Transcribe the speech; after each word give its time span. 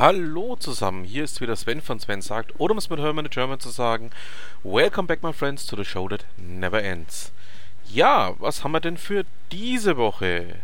Hallo 0.00 0.56
zusammen, 0.56 1.04
hier 1.04 1.24
ist 1.24 1.42
wieder 1.42 1.54
Sven 1.56 1.82
von 1.82 2.00
Sven 2.00 2.22
sagt, 2.22 2.58
oder 2.58 2.72
um 2.72 2.78
es 2.78 2.88
mit 2.88 3.00
Hermann 3.00 3.26
in 3.26 3.30
German 3.30 3.60
zu 3.60 3.68
sagen, 3.68 4.10
Welcome 4.62 5.06
back 5.06 5.22
my 5.22 5.30
friends 5.30 5.66
to 5.66 5.76
the 5.76 5.84
show 5.84 6.08
that 6.08 6.24
never 6.38 6.82
ends. 6.82 7.32
Ja, 7.92 8.34
was 8.38 8.64
haben 8.64 8.72
wir 8.72 8.80
denn 8.80 8.96
für 8.96 9.26
diese 9.52 9.98
Woche? 9.98 10.54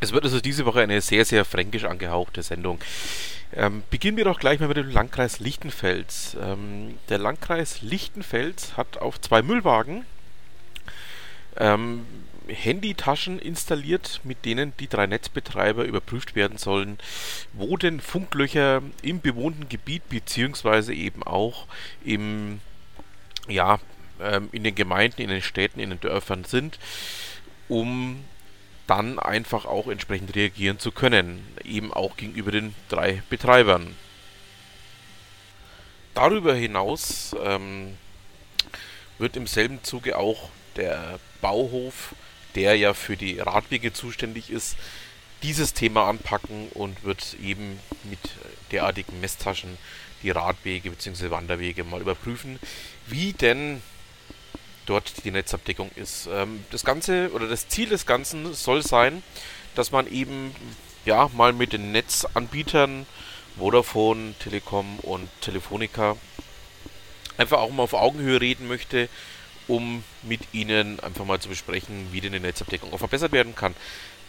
Es 0.00 0.12
wird 0.12 0.24
also 0.24 0.40
diese 0.40 0.64
Woche 0.64 0.80
eine 0.80 1.02
sehr, 1.02 1.26
sehr 1.26 1.44
fränkisch 1.44 1.84
angehauchte 1.84 2.42
Sendung. 2.42 2.78
Ähm, 3.52 3.82
beginnen 3.90 4.16
wir 4.16 4.24
doch 4.24 4.40
gleich 4.40 4.60
mal 4.60 4.68
mit 4.68 4.78
dem 4.78 4.88
Landkreis 4.88 5.38
Lichtenfels. 5.38 6.34
Ähm, 6.40 6.98
der 7.10 7.18
Landkreis 7.18 7.82
Lichtenfels 7.82 8.78
hat 8.78 8.96
auf 8.96 9.20
zwei 9.20 9.42
Müllwagen 9.42 10.06
ähm, 11.58 12.06
Handytaschen 12.48 13.38
installiert, 13.38 14.20
mit 14.24 14.44
denen 14.44 14.72
die 14.78 14.88
drei 14.88 15.06
Netzbetreiber 15.06 15.84
überprüft 15.84 16.34
werden 16.34 16.58
sollen, 16.58 16.98
wo 17.52 17.76
denn 17.76 18.00
Funklöcher 18.00 18.82
im 19.02 19.20
bewohnten 19.20 19.68
Gebiet 19.68 20.08
beziehungsweise 20.08 20.94
eben 20.94 21.22
auch 21.22 21.66
im 22.04 22.60
ja 23.48 23.80
ähm, 24.20 24.48
in 24.52 24.64
den 24.64 24.74
Gemeinden, 24.74 25.22
in 25.22 25.28
den 25.28 25.42
Städten, 25.42 25.80
in 25.80 25.90
den 25.90 26.00
Dörfern 26.00 26.44
sind, 26.44 26.78
um 27.68 28.24
dann 28.86 29.18
einfach 29.18 29.64
auch 29.64 29.88
entsprechend 29.88 30.34
reagieren 30.34 30.78
zu 30.78 30.92
können, 30.92 31.46
eben 31.64 31.92
auch 31.92 32.16
gegenüber 32.16 32.50
den 32.50 32.74
drei 32.88 33.22
Betreibern. 33.30 33.96
Darüber 36.14 36.54
hinaus 36.54 37.34
ähm, 37.42 37.96
wird 39.18 39.36
im 39.36 39.46
selben 39.46 39.82
Zuge 39.82 40.18
auch 40.18 40.50
der 40.76 41.18
Bauhof 41.40 42.14
der 42.54 42.76
ja 42.76 42.94
für 42.94 43.16
die 43.16 43.38
Radwege 43.38 43.92
zuständig 43.92 44.50
ist, 44.50 44.76
dieses 45.42 45.74
Thema 45.74 46.08
anpacken 46.08 46.68
und 46.74 47.02
wird 47.04 47.36
eben 47.42 47.80
mit 48.04 48.20
derartigen 48.70 49.20
Messtaschen 49.20 49.76
die 50.22 50.30
Radwege 50.30 50.90
bzw. 50.90 51.30
Wanderwege 51.30 51.84
mal 51.84 52.00
überprüfen, 52.00 52.58
wie 53.06 53.32
denn 53.32 53.82
dort 54.86 55.24
die 55.24 55.30
Netzabdeckung 55.30 55.90
ist. 55.96 56.28
Ähm, 56.32 56.64
das 56.70 56.84
Ganze 56.84 57.30
oder 57.32 57.48
das 57.48 57.68
Ziel 57.68 57.88
des 57.88 58.06
Ganzen 58.06 58.54
soll 58.54 58.82
sein, 58.82 59.22
dass 59.74 59.90
man 59.90 60.10
eben 60.10 60.54
ja 61.04 61.28
mal 61.34 61.52
mit 61.52 61.72
den 61.72 61.92
Netzanbietern 61.92 63.06
Vodafone, 63.58 64.34
Telekom 64.38 64.98
und 65.00 65.28
Telefonica 65.40 66.16
einfach 67.36 67.58
auch 67.58 67.70
mal 67.70 67.82
auf 67.82 67.94
Augenhöhe 67.94 68.40
reden 68.40 68.68
möchte 68.68 69.08
um 69.72 70.04
mit 70.22 70.52
Ihnen 70.52 71.00
einfach 71.00 71.24
mal 71.24 71.40
zu 71.40 71.48
besprechen, 71.48 72.08
wie 72.12 72.20
denn 72.20 72.32
die 72.32 72.40
Netzabdeckung 72.40 72.92
auch 72.92 72.98
verbessert 72.98 73.32
werden 73.32 73.54
kann. 73.54 73.74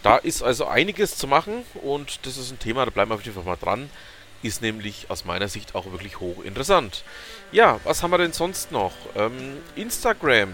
Da 0.02 0.16
ist 0.16 0.42
also 0.42 0.68
einiges 0.68 1.18
zu 1.18 1.28
machen 1.28 1.66
und 1.82 2.26
das 2.26 2.38
ist 2.38 2.52
ein 2.52 2.60
Thema, 2.60 2.86
da 2.86 2.92
bleiben 2.92 3.12
wir 3.12 3.16
auf 3.16 3.26
jeden 3.26 3.36
Fall 3.36 3.44
mal 3.44 3.58
dran. 3.58 3.90
Ist 4.42 4.62
nämlich 4.62 5.10
aus 5.10 5.26
meiner 5.26 5.50
Sicht 5.50 5.76
auch 5.76 5.92
wirklich 5.92 6.22
hochinteressant. 6.22 7.04
Ja, 7.52 7.82
was 7.84 8.04
haben 8.04 8.12
wir 8.12 8.20
denn 8.20 8.32
sonst 8.32 8.72
noch? 8.72 8.94
Ähm, 9.18 9.58
Instagram 9.76 10.54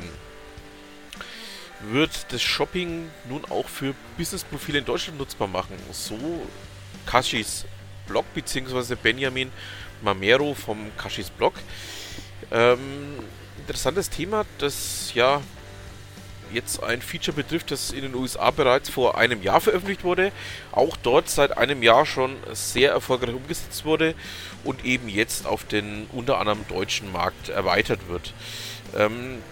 wird 1.82 2.26
das 2.30 2.42
Shopping 2.42 3.12
nun 3.30 3.46
auch 3.46 3.68
für 3.70 3.94
Businessprofile 4.18 4.80
in 4.80 4.86
Deutschland 4.86 5.20
nutzbar 5.20 5.48
machen. 5.48 5.76
So 5.92 6.18
Kashis 7.06 7.66
Blog 8.08 8.26
bzw. 8.34 8.96
Benjamin 8.96 9.52
Mamero 10.02 10.56
vom 10.56 10.92
Kashis 10.98 11.30
Blog. 11.30 11.54
Ähm, 12.52 13.20
interessantes 13.60 14.10
Thema, 14.10 14.46
das 14.58 15.14
ja 15.14 15.42
jetzt 16.52 16.82
ein 16.84 17.02
Feature 17.02 17.36
betrifft, 17.36 17.72
das 17.72 17.92
in 17.92 18.02
den 18.02 18.16
USA 18.16 18.52
bereits 18.52 18.90
vor 18.90 19.18
einem 19.18 19.42
Jahr 19.42 19.62
veröffentlicht 19.62 20.04
wurde, 20.04 20.32
auch 20.72 20.98
dort 20.98 21.30
seit 21.30 21.58
einem 21.58 21.84
Jahr 21.84 22.06
schon 22.06 22.38
sehr 22.54 22.92
erfolgreich 22.92 23.36
umgesetzt 23.36 23.86
wurde 23.86 24.16
und 24.64 24.84
eben 24.86 25.10
jetzt 25.10 25.46
auf 25.46 25.64
den 25.64 26.08
unter 26.12 26.40
anderem 26.40 26.66
deutschen 26.68 27.12
Markt 27.12 27.50
erweitert 27.50 28.08
wird. 28.08 28.34
Ähm, 28.98 29.44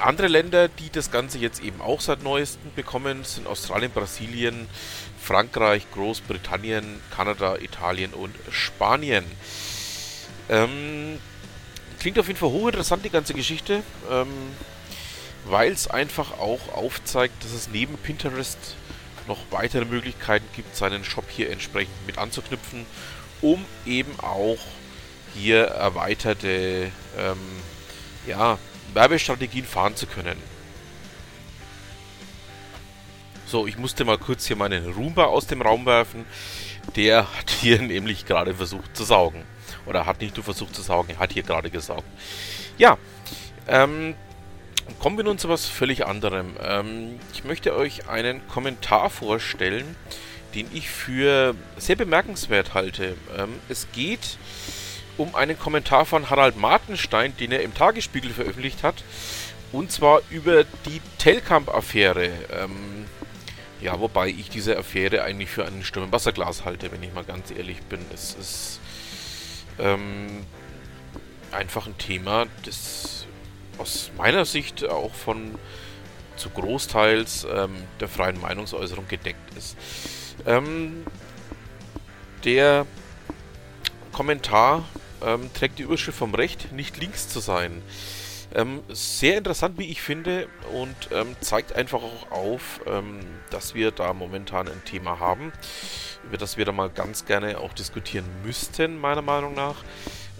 andere 0.00 0.28
Länder, 0.28 0.68
die 0.68 0.90
das 0.90 1.10
Ganze 1.10 1.38
jetzt 1.38 1.60
eben 1.62 1.80
auch 1.80 2.00
seit 2.00 2.22
neuestem 2.22 2.70
bekommen, 2.76 3.24
sind 3.24 3.48
Australien, 3.48 3.90
Brasilien, 3.90 4.68
Frankreich, 5.20 5.86
Großbritannien, 5.92 7.00
Kanada, 7.14 7.56
Italien 7.56 8.14
und 8.14 8.34
Spanien. 8.50 9.24
Ähm, 10.48 11.18
klingt 11.98 12.18
auf 12.18 12.26
jeden 12.26 12.38
Fall 12.38 12.50
hochinteressant, 12.50 13.04
die 13.04 13.10
ganze 13.10 13.34
Geschichte, 13.34 13.82
ähm, 14.10 14.28
weil 15.44 15.72
es 15.72 15.88
einfach 15.88 16.38
auch 16.38 16.72
aufzeigt, 16.74 17.44
dass 17.44 17.52
es 17.52 17.68
neben 17.68 17.96
Pinterest 17.96 18.58
noch 19.26 19.38
weitere 19.50 19.84
Möglichkeiten 19.84 20.46
gibt, 20.54 20.74
seinen 20.74 21.04
Shop 21.04 21.24
hier 21.28 21.50
entsprechend 21.50 21.94
mit 22.06 22.18
anzuknüpfen, 22.18 22.86
um 23.42 23.64
eben 23.86 24.18
auch 24.20 24.58
hier 25.34 25.64
erweiterte 25.64 26.90
ähm, 27.18 27.38
ja, 28.26 28.58
Werbestrategien 28.94 29.64
fahren 29.64 29.96
zu 29.96 30.06
können. 30.06 30.36
So, 33.46 33.66
ich 33.66 33.78
musste 33.78 34.04
mal 34.04 34.18
kurz 34.18 34.46
hier 34.46 34.56
meinen 34.56 34.92
Roomba 34.92 35.24
aus 35.24 35.46
dem 35.46 35.62
Raum 35.62 35.86
werfen. 35.86 36.26
Der 36.96 37.34
hat 37.34 37.50
hier 37.50 37.80
nämlich 37.82 38.26
gerade 38.26 38.54
versucht 38.54 38.96
zu 38.96 39.04
saugen. 39.04 39.44
Oder 39.86 40.06
hat 40.06 40.20
nicht 40.20 40.36
nur 40.36 40.44
versucht 40.44 40.74
zu 40.74 40.82
saugen, 40.82 41.10
er 41.10 41.18
hat 41.18 41.32
hier 41.32 41.42
gerade 41.42 41.70
gesaugt. 41.70 42.04
Ja, 42.76 42.98
ähm, 43.66 44.14
kommen 44.98 45.16
wir 45.16 45.24
nun 45.24 45.38
zu 45.38 45.48
was 45.48 45.66
völlig 45.66 46.06
anderem. 46.06 46.56
Ähm, 46.62 47.20
ich 47.32 47.44
möchte 47.44 47.74
euch 47.74 48.08
einen 48.08 48.46
Kommentar 48.48 49.10
vorstellen, 49.10 49.96
den 50.54 50.66
ich 50.72 50.88
für 50.88 51.54
sehr 51.76 51.96
bemerkenswert 51.96 52.74
halte. 52.74 53.16
Ähm, 53.36 53.54
es 53.68 53.88
geht 53.92 54.38
um 55.16 55.34
einen 55.34 55.58
Kommentar 55.58 56.06
von 56.06 56.30
Harald 56.30 56.56
Martenstein, 56.56 57.36
den 57.36 57.52
er 57.52 57.62
im 57.62 57.74
Tagesspiegel 57.74 58.30
veröffentlicht 58.30 58.82
hat. 58.82 59.02
Und 59.72 59.92
zwar 59.92 60.22
über 60.30 60.64
die 60.64 61.02
Telkamp-Affäre. 61.18 62.30
Ähm, 62.52 63.04
ja, 63.80 64.00
wobei 64.00 64.28
ich 64.28 64.48
diese 64.48 64.76
Affäre 64.78 65.22
eigentlich 65.22 65.50
für 65.50 65.66
einen 65.66 65.84
Sturm 65.84 66.06
im 66.06 66.12
Wasserglas 66.12 66.64
halte, 66.64 66.90
wenn 66.90 67.02
ich 67.02 67.12
mal 67.12 67.24
ganz 67.24 67.50
ehrlich 67.50 67.80
bin. 67.82 68.00
Es 68.12 68.34
ist 68.34 68.80
ähm, 69.78 70.44
einfach 71.52 71.86
ein 71.86 71.96
Thema, 71.98 72.46
das 72.64 73.26
aus 73.78 74.10
meiner 74.16 74.44
Sicht 74.44 74.84
auch 74.88 75.14
von 75.14 75.54
zu 76.36 76.50
Großteils 76.50 77.46
ähm, 77.52 77.74
der 78.00 78.08
freien 78.08 78.40
Meinungsäußerung 78.40 79.08
gedeckt 79.08 79.54
ist. 79.56 79.76
Ähm, 80.46 81.04
der 82.44 82.86
Kommentar 84.12 84.84
ähm, 85.24 85.50
trägt 85.52 85.78
die 85.78 85.82
Überschrift 85.82 86.18
vom 86.18 86.34
Recht, 86.34 86.72
nicht 86.72 86.96
links 86.96 87.28
zu 87.28 87.40
sein. 87.40 87.82
Ähm, 88.54 88.82
sehr 88.88 89.36
interessant, 89.36 89.78
wie 89.78 89.90
ich 89.90 90.00
finde, 90.00 90.48
und 90.72 90.96
ähm, 91.12 91.36
zeigt 91.40 91.74
einfach 91.74 92.00
auch 92.02 92.30
auf, 92.30 92.80
ähm, 92.86 93.20
dass 93.50 93.74
wir 93.74 93.90
da 93.90 94.14
momentan 94.14 94.68
ein 94.68 94.82
Thema 94.84 95.18
haben, 95.18 95.52
über 96.24 96.36
das 96.36 96.56
wir 96.56 96.64
da 96.64 96.72
mal 96.72 96.90
ganz 96.90 97.24
gerne 97.24 97.58
auch 97.58 97.72
diskutieren 97.72 98.24
müssten, 98.44 98.98
meiner 99.00 99.22
Meinung 99.22 99.54
nach, 99.54 99.76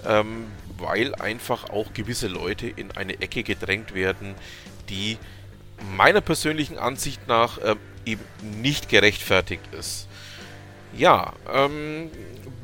ähm, 0.06 0.46
weil 0.76 1.14
einfach 1.14 1.70
auch 1.70 1.92
gewisse 1.92 2.28
Leute 2.28 2.68
in 2.68 2.92
eine 2.92 3.20
Ecke 3.20 3.42
gedrängt 3.42 3.94
werden, 3.94 4.34
die 4.88 5.18
meiner 5.96 6.20
persönlichen 6.20 6.78
Ansicht 6.78 7.26
nach 7.28 7.58
äh, 7.58 7.76
eben 8.04 8.24
nicht 8.60 8.88
gerechtfertigt 8.88 9.62
ist. 9.72 10.08
Ja, 10.96 11.34
ähm, 11.52 12.10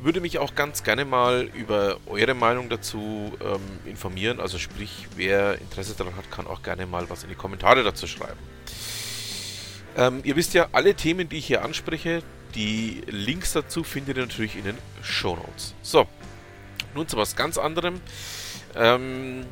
würde 0.01 0.21
mich 0.21 0.39
auch 0.39 0.55
ganz 0.55 0.83
gerne 0.83 1.05
mal 1.05 1.49
über 1.55 1.99
eure 2.07 2.35
Meinung 2.35 2.69
dazu 2.69 3.33
ähm, 3.43 3.61
informieren. 3.87 4.41
Also 4.41 4.59
sprich, 4.59 5.09
wer 5.17 5.61
Interesse 5.61 5.95
daran 5.95 6.17
hat, 6.17 6.31
kann 6.31 6.47
auch 6.47 6.63
gerne 6.63 6.87
mal 6.87 7.09
was 7.09 7.23
in 7.23 7.31
die 7.31 7.35
Kommentare 7.35 7.83
dazu 7.83 8.07
schreiben. 8.07 8.39
Ähm, 9.97 10.21
ihr 10.25 10.37
wisst 10.37 10.55
ja, 10.55 10.69
alle 10.73 10.95
Themen, 10.95 11.29
die 11.29 11.37
ich 11.37 11.47
hier 11.47 11.65
anspreche, 11.65 12.23
die 12.55 13.03
Links 13.07 13.53
dazu 13.53 13.85
findet 13.85 14.17
ihr 14.17 14.23
natürlich 14.23 14.57
in 14.57 14.65
den 14.65 14.79
Show 15.03 15.37
Notes. 15.37 15.75
So, 15.83 16.07
nun 16.95 17.09
zu 17.09 17.17
was 17.17 17.37
ganz 17.37 17.59
anderem. 17.59 18.01
Ähm, 18.77 19.47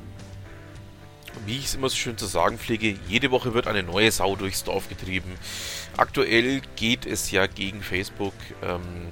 wie 1.46 1.58
ich 1.58 1.66
es 1.66 1.74
immer 1.74 1.88
so 1.88 1.96
schön 1.96 2.18
zu 2.18 2.26
sagen 2.26 2.58
pflege, 2.58 2.96
jede 3.08 3.30
Woche 3.30 3.54
wird 3.54 3.66
eine 3.66 3.82
neue 3.82 4.10
Sau 4.10 4.36
durchs 4.36 4.64
Dorf 4.64 4.88
getrieben. 4.88 5.32
Aktuell 5.96 6.62
geht 6.76 7.06
es 7.06 7.30
ja 7.30 7.46
gegen 7.46 7.82
Facebook 7.82 8.34
ähm, 8.62 9.08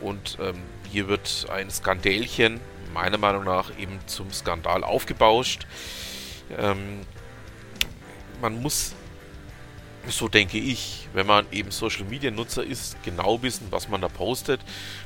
und 0.00 0.38
ähm, 0.40 0.62
hier 0.90 1.08
wird 1.08 1.46
ein 1.52 1.70
Skandälchen, 1.70 2.60
meiner 2.92 3.18
Meinung 3.18 3.44
nach, 3.44 3.70
eben 3.78 3.98
zum 4.06 4.32
Skandal 4.32 4.82
aufgebauscht. 4.82 5.66
Ähm, 6.58 7.00
man 8.40 8.60
muss, 8.60 8.94
so 10.08 10.28
denke 10.28 10.58
ich, 10.58 11.08
wenn 11.12 11.26
man 11.26 11.46
eben 11.52 11.70
Social 11.70 12.04
Media 12.04 12.30
Nutzer 12.30 12.64
ist, 12.64 13.02
genau 13.02 13.42
wissen, 13.42 13.66
was 13.70 13.88
man 13.88 14.00
da 14.00 14.08
postet, 14.08 14.60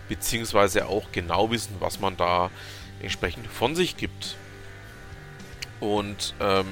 beziehungsweise 0.09 0.87
auch 0.87 1.11
genau 1.13 1.51
wissen, 1.51 1.77
was 1.81 2.01
man 2.01 2.17
da 2.17 2.51
entsprechend 3.01 3.47
von 3.47 3.75
sich 3.75 3.97
gibt. 3.97 4.37
Und 5.81 6.35
ähm, 6.41 6.67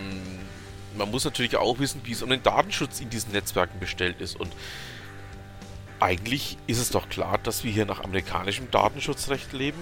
man 0.97 1.11
muss 1.11 1.25
natürlich 1.25 1.57
auch 1.57 1.79
wissen, 1.79 2.01
wie 2.05 2.13
es 2.13 2.23
um 2.23 2.31
den 2.31 2.43
Datenschutz 2.43 3.01
in 3.01 3.11
diesen 3.11 3.33
Netzwerken 3.33 3.79
bestellt 3.81 4.21
ist. 4.21 4.39
Und 4.39 4.53
eigentlich 6.01 6.59
ist 6.67 6.79
es 6.79 6.91
doch 6.91 7.09
klar, 7.09 7.39
dass 7.39 7.65
wir 7.65 7.73
hier 7.73 7.87
nach 7.87 8.03
amerikanischem 8.03 8.71
Datenschutzrecht 8.71 9.53
leben. 9.53 9.81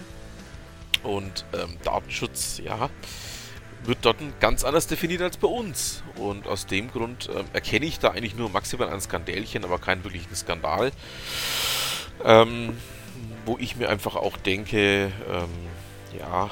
Und 1.03 1.45
ähm, 1.55 1.77
Datenschutz, 1.83 2.61
ja, 2.65 2.91
wird 3.85 3.99
dort 4.03 4.19
ganz 4.41 4.65
anders 4.65 4.87
definiert 4.87 5.23
als 5.23 5.37
bei 5.37 5.49
uns. 5.49 6.03
Und 6.17 6.47
aus 6.47 6.67
dem 6.67 6.91
Grund 6.91 7.29
ähm, 7.35 7.47
erkenne 7.53 7.87
ich 7.87 7.99
da 7.99 8.11
eigentlich 8.11 8.35
nur 8.35 8.50
maximal 8.50 8.88
ein 8.91 9.00
Skandälchen, 9.00 9.65
aber 9.65 9.79
keinen 9.79 10.05
wirklichen 10.05 10.35
Skandal. 10.35 10.93
Ähm, 12.25 12.77
wo 13.47 13.56
ich 13.59 13.77
mir 13.77 13.88
einfach 13.88 14.17
auch 14.17 14.37
denke, 14.37 15.12
ähm, 15.29 16.19
ja, 16.19 16.50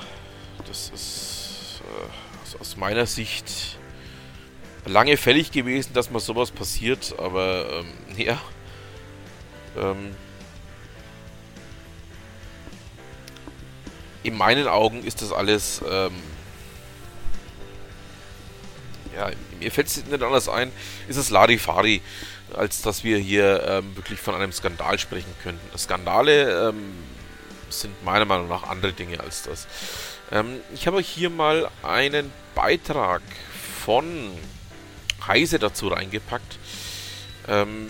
das 0.66 0.90
ist 0.90 1.82
äh, 1.82 2.60
aus 2.60 2.76
meiner 2.76 3.06
Sicht 3.06 3.78
lange 4.86 5.16
fällig 5.16 5.52
gewesen, 5.52 5.92
dass 5.92 6.10
mal 6.10 6.20
sowas 6.20 6.50
passiert, 6.50 7.14
aber 7.18 7.66
ähm, 7.70 7.92
ja, 8.16 8.40
ähm, 9.76 10.14
in 14.22 14.36
meinen 14.36 14.66
Augen 14.66 15.04
ist 15.04 15.22
das 15.22 15.32
alles. 15.32 15.82
Ähm, 15.88 16.12
ja, 19.18 19.30
mir 19.58 19.70
fällt 19.70 19.88
es 19.88 19.96
nicht 19.96 20.22
anders 20.22 20.48
ein, 20.48 20.72
ist 21.08 21.16
es 21.16 21.30
Larifari, 21.30 22.00
als 22.54 22.82
dass 22.82 23.04
wir 23.04 23.18
hier 23.18 23.64
ähm, 23.66 23.96
wirklich 23.96 24.20
von 24.20 24.34
einem 24.34 24.52
Skandal 24.52 24.98
sprechen 24.98 25.34
könnten. 25.42 25.76
Skandale 25.76 26.68
ähm, 26.68 26.92
sind 27.68 28.04
meiner 28.04 28.24
Meinung 28.24 28.48
nach 28.48 28.62
andere 28.62 28.92
Dinge 28.92 29.20
als 29.20 29.42
das. 29.42 29.66
Ähm, 30.30 30.60
ich 30.72 30.86
habe 30.86 31.00
hier 31.00 31.30
mal 31.30 31.68
einen 31.82 32.32
Beitrag 32.54 33.22
von 33.84 34.30
Heise 35.26 35.58
dazu 35.58 35.88
reingepackt. 35.88 36.58
Ähm, 37.48 37.88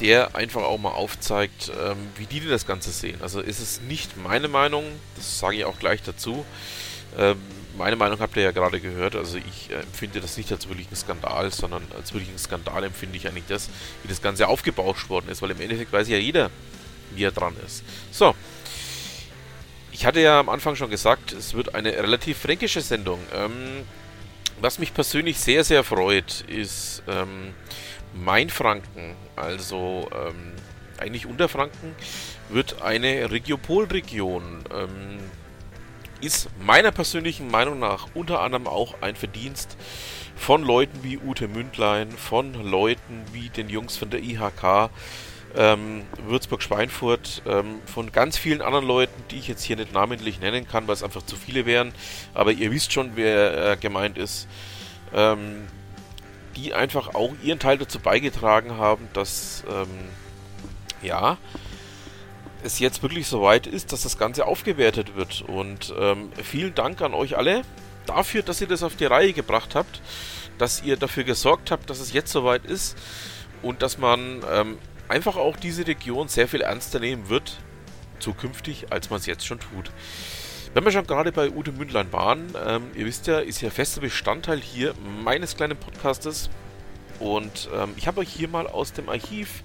der 0.00 0.34
einfach 0.34 0.62
auch 0.62 0.78
mal 0.78 0.90
aufzeigt, 0.90 1.70
ähm, 1.80 1.96
wie 2.16 2.26
die 2.26 2.40
das 2.40 2.66
Ganze 2.66 2.90
sehen. 2.90 3.20
Also 3.22 3.40
ist 3.40 3.60
es 3.60 3.80
nicht 3.82 4.16
meine 4.16 4.48
Meinung, 4.48 4.84
das 5.16 5.38
sage 5.38 5.58
ich 5.58 5.64
auch 5.64 5.78
gleich 5.78 6.02
dazu. 6.02 6.44
Meine 7.76 7.96
Meinung 7.96 8.20
habt 8.20 8.36
ihr 8.36 8.42
ja 8.42 8.50
gerade 8.50 8.80
gehört, 8.80 9.16
also 9.16 9.38
ich 9.38 9.70
äh, 9.70 9.80
empfinde 9.80 10.20
das 10.20 10.36
nicht 10.36 10.52
als 10.52 10.68
wirklichen 10.68 10.94
Skandal, 10.94 11.50
sondern 11.50 11.82
als 11.96 12.12
wirklichen 12.12 12.38
Skandal 12.38 12.84
empfinde 12.84 13.16
ich 13.16 13.26
eigentlich 13.26 13.46
das, 13.48 13.70
wie 14.02 14.08
das 14.08 14.20
Ganze 14.20 14.48
aufgebauscht 14.48 15.08
worden 15.08 15.30
ist, 15.30 15.40
weil 15.42 15.50
im 15.52 15.60
Endeffekt 15.60 15.92
weiß 15.92 16.08
ja 16.08 16.18
jeder, 16.18 16.50
wie 17.14 17.24
er 17.24 17.32
dran 17.32 17.54
ist. 17.64 17.82
So, 18.10 18.34
ich 19.90 20.06
hatte 20.06 20.20
ja 20.20 20.40
am 20.40 20.48
Anfang 20.48 20.76
schon 20.76 20.90
gesagt, 20.90 21.32
es 21.32 21.54
wird 21.54 21.74
eine 21.74 21.92
relativ 21.92 22.38
fränkische 22.38 22.80
Sendung. 22.80 23.20
Ähm, 23.34 23.84
was 24.60 24.78
mich 24.78 24.94
persönlich 24.94 25.38
sehr, 25.38 25.64
sehr 25.64 25.82
freut, 25.82 26.42
ist, 26.42 27.02
ähm, 27.08 27.54
Mainfranken, 28.14 29.16
also 29.36 30.08
ähm, 30.12 30.52
eigentlich 30.98 31.26
Unterfranken, 31.26 31.94
wird 32.48 32.82
eine 32.82 33.30
Regiopolregion. 33.30 34.64
Ähm, 34.72 35.18
ist 36.22 36.48
meiner 36.64 36.92
persönlichen 36.92 37.50
Meinung 37.50 37.78
nach 37.78 38.08
unter 38.14 38.40
anderem 38.40 38.66
auch 38.66 39.02
ein 39.02 39.16
Verdienst 39.16 39.76
von 40.36 40.62
Leuten 40.62 41.02
wie 41.02 41.18
Ute 41.18 41.48
Mündlein, 41.48 42.10
von 42.10 42.54
Leuten 42.54 43.24
wie 43.32 43.48
den 43.48 43.68
Jungs 43.68 43.96
von 43.96 44.10
der 44.10 44.22
IHK, 44.22 44.90
ähm, 45.54 46.02
Würzburg-Schweinfurt, 46.26 47.42
ähm, 47.46 47.80
von 47.84 48.10
ganz 48.10 48.38
vielen 48.38 48.62
anderen 48.62 48.86
Leuten, 48.86 49.22
die 49.30 49.38
ich 49.38 49.48
jetzt 49.48 49.62
hier 49.62 49.76
nicht 49.76 49.92
namentlich 49.92 50.40
nennen 50.40 50.66
kann, 50.66 50.86
weil 50.86 50.94
es 50.94 51.02
einfach 51.02 51.22
zu 51.22 51.36
viele 51.36 51.66
wären. 51.66 51.92
Aber 52.32 52.52
ihr 52.52 52.70
wisst 52.70 52.92
schon, 52.92 53.12
wer 53.16 53.72
äh, 53.72 53.76
gemeint 53.76 54.16
ist. 54.16 54.48
Ähm, 55.14 55.66
die 56.56 56.74
einfach 56.74 57.14
auch 57.14 57.32
ihren 57.42 57.58
Teil 57.58 57.78
dazu 57.78 57.98
beigetragen 57.98 58.76
haben, 58.76 59.08
dass 59.14 59.64
ähm, 59.70 59.88
ja 61.02 61.38
es 62.64 62.78
jetzt 62.78 63.02
wirklich 63.02 63.26
soweit 63.26 63.66
ist, 63.66 63.92
dass 63.92 64.02
das 64.02 64.18
Ganze 64.18 64.46
aufgewertet 64.46 65.16
wird. 65.16 65.42
Und 65.42 65.94
ähm, 65.98 66.30
vielen 66.42 66.74
Dank 66.74 67.00
an 67.02 67.14
euch 67.14 67.36
alle 67.36 67.62
dafür, 68.06 68.42
dass 68.42 68.60
ihr 68.60 68.66
das 68.66 68.82
auf 68.82 68.96
die 68.96 69.04
Reihe 69.04 69.32
gebracht 69.32 69.74
habt, 69.74 70.00
dass 70.58 70.82
ihr 70.82 70.96
dafür 70.96 71.24
gesorgt 71.24 71.70
habt, 71.70 71.90
dass 71.90 72.00
es 72.00 72.12
jetzt 72.12 72.32
soweit 72.32 72.64
ist 72.64 72.96
und 73.62 73.82
dass 73.82 73.98
man 73.98 74.42
ähm, 74.52 74.78
einfach 75.08 75.36
auch 75.36 75.56
diese 75.56 75.86
Region 75.86 76.28
sehr 76.28 76.48
viel 76.48 76.62
ernster 76.62 77.00
nehmen 77.00 77.28
wird 77.28 77.58
zukünftig, 78.18 78.86
als 78.90 79.10
man 79.10 79.18
es 79.20 79.26
jetzt 79.26 79.46
schon 79.46 79.60
tut. 79.60 79.90
Wenn 80.74 80.84
wir 80.84 80.92
schon 80.92 81.06
gerade 81.06 81.32
bei 81.32 81.50
Ute 81.50 81.72
Mündlein 81.72 82.12
waren, 82.12 82.54
ähm, 82.66 82.90
ihr 82.94 83.04
wisst 83.04 83.26
ja, 83.26 83.40
ist 83.40 83.60
ja 83.60 83.68
fester 83.68 84.00
Bestandteil 84.00 84.58
hier 84.58 84.94
meines 85.22 85.56
kleinen 85.56 85.76
Podcastes. 85.76 86.48
Und 87.18 87.68
ähm, 87.76 87.92
ich 87.96 88.06
habe 88.06 88.20
euch 88.20 88.30
hier 88.30 88.48
mal 88.48 88.66
aus 88.66 88.92
dem 88.94 89.08
Archiv 89.08 89.62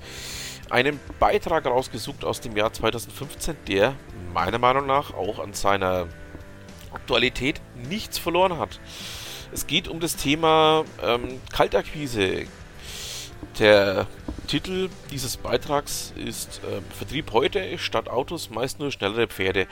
einen 0.69 0.99
Beitrag 1.19 1.65
rausgesucht 1.65 2.23
aus 2.23 2.41
dem 2.41 2.55
Jahr 2.55 2.73
2015, 2.73 3.55
der 3.67 3.95
meiner 4.33 4.59
Meinung 4.59 4.85
nach 4.85 5.13
auch 5.13 5.39
an 5.39 5.53
seiner 5.53 6.07
Aktualität 6.91 7.61
nichts 7.89 8.17
verloren 8.17 8.57
hat. 8.57 8.79
Es 9.51 9.67
geht 9.67 9.87
um 9.87 9.99
das 9.99 10.15
Thema 10.15 10.83
ähm, 11.01 11.41
Kaltakquise. 11.53 12.45
Der 13.59 14.07
Titel 14.47 14.89
dieses 15.11 15.37
Beitrags 15.37 16.13
ist 16.15 16.61
äh, 16.63 16.81
Vertrieb 16.95 17.31
heute 17.33 17.77
statt 17.77 18.07
Autos 18.07 18.49
meist 18.49 18.79
nur 18.79 18.91
schnellere 18.91 19.27
Pferde. 19.27 19.67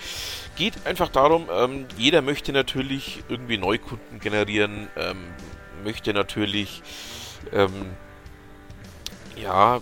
Geht 0.56 0.86
einfach 0.86 1.09
darum, 1.09 1.48
ähm, 1.51 1.86
jeder 1.98 2.21
möchte 2.21 2.51
natürlich 2.51 3.24
irgendwie 3.30 3.57
Neukunden 3.57 4.19
generieren, 4.19 4.88
ähm, 4.98 5.18
möchte 5.83 6.13
natürlich 6.13 6.81
ähm, 7.53 7.91
ja 9.36 9.81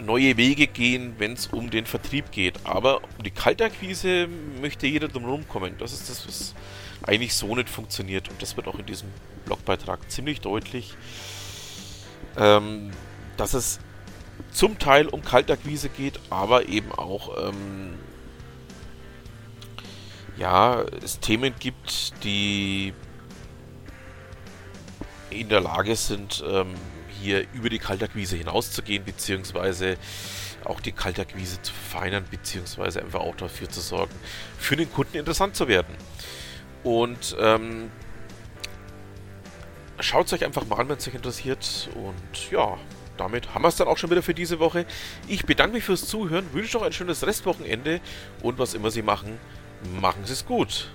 neue 0.00 0.36
Wege 0.36 0.66
gehen, 0.66 1.14
wenn 1.18 1.32
es 1.32 1.48
um 1.48 1.70
den 1.70 1.86
Vertrieb 1.86 2.30
geht. 2.30 2.64
Aber 2.64 3.02
um 3.02 3.24
die 3.24 3.30
Kaltakquise 3.30 4.28
möchte 4.60 4.86
jeder 4.86 5.08
drum 5.08 5.46
kommen. 5.48 5.74
Das 5.78 5.92
ist 5.92 6.08
das, 6.08 6.26
was 6.26 6.54
eigentlich 7.02 7.34
so 7.34 7.54
nicht 7.54 7.68
funktioniert. 7.68 8.28
Und 8.28 8.40
das 8.42 8.56
wird 8.56 8.68
auch 8.68 8.78
in 8.78 8.86
diesem 8.86 9.08
Blogbeitrag 9.44 10.10
ziemlich 10.10 10.40
deutlich 10.40 10.96
ähm, 12.38 12.90
dass 13.36 13.54
es 13.54 13.80
zum 14.52 14.78
Teil 14.78 15.08
um 15.08 15.24
Kaltakquise 15.24 15.88
geht, 15.88 16.18
aber 16.30 16.68
eben 16.68 16.92
auch 16.92 17.48
ähm, 17.48 17.94
ja, 20.36 20.82
es 21.02 21.18
Themen 21.18 21.54
gibt, 21.58 22.12
die 22.24 22.94
in 25.30 25.48
der 25.48 25.60
Lage 25.60 25.96
sind, 25.96 26.42
ähm, 26.48 26.74
hier 27.20 27.46
über 27.52 27.68
die 27.68 27.78
Kaltakquise 27.78 28.36
hinauszugehen, 28.36 29.04
beziehungsweise 29.04 29.96
auch 30.64 30.80
die 30.80 30.92
Kaltakquise 30.92 31.62
zu 31.62 31.72
verfeinern, 31.72 32.24
beziehungsweise 32.30 33.00
einfach 33.00 33.20
auch 33.20 33.36
dafür 33.36 33.68
zu 33.68 33.80
sorgen, 33.80 34.14
für 34.58 34.76
den 34.76 34.92
Kunden 34.92 35.16
interessant 35.16 35.56
zu 35.56 35.68
werden. 35.68 35.94
Und 36.84 37.36
ähm, 37.40 37.90
Schaut 40.00 40.26
es 40.26 40.32
euch 40.32 40.44
einfach 40.44 40.64
mal 40.64 40.76
an, 40.76 40.88
wenn 40.88 40.98
es 40.98 41.08
euch 41.08 41.14
interessiert. 41.14 41.90
Und 41.94 42.50
ja, 42.52 42.78
damit 43.16 43.52
haben 43.54 43.62
wir 43.62 43.68
es 43.68 43.76
dann 43.76 43.88
auch 43.88 43.98
schon 43.98 44.10
wieder 44.10 44.22
für 44.22 44.34
diese 44.34 44.60
Woche. 44.60 44.86
Ich 45.26 45.44
bedanke 45.44 45.74
mich 45.74 45.84
fürs 45.84 46.06
Zuhören, 46.06 46.46
wünsche 46.52 46.76
noch 46.76 46.84
ein 46.84 46.92
schönes 46.92 47.26
Restwochenende 47.26 48.00
und 48.42 48.58
was 48.58 48.74
immer 48.74 48.92
Sie 48.92 49.02
machen, 49.02 49.38
machen 50.00 50.24
Sie 50.24 50.34
es 50.34 50.46
gut. 50.46 50.90